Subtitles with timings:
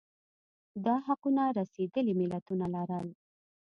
[0.85, 3.07] دا حقونه رسېدلي ملتونه لرل